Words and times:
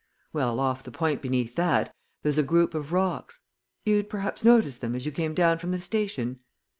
"Well, 0.33 0.59
off 0.59 0.81
the 0.81 0.89
point 0.89 1.21
beneath 1.21 1.53
that, 1.57 1.93
there's 2.23 2.39
a 2.39 2.41
group 2.41 2.73
of 2.73 2.91
rocks 2.91 3.39
you'd 3.85 4.09
perhaps 4.09 4.43
noticed 4.43 4.81
them 4.81 4.95
as 4.95 5.05
you 5.05 5.11
came 5.11 5.35
down 5.35 5.59
from 5.59 5.69
the 5.69 5.79
station? 5.79 6.39